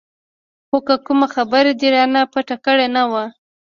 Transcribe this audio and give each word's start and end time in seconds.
خو 0.67 0.77
که 0.87 0.95
کومه 1.05 1.27
خبره 1.35 1.71
دې 1.79 1.87
رانه 1.93 2.21
پټه 2.33 2.57
کړه 2.65 2.87
نو. 2.95 3.09